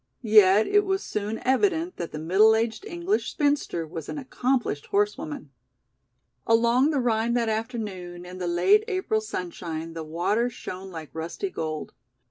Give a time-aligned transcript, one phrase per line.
[0.23, 5.51] Yet it was soon evident that the middle aged English spinster was an accomplished horsewoman.
[6.47, 11.51] Along the Rhine that afternoon in the late April sunshine the water shone like rusty
[11.51, 11.93] gold.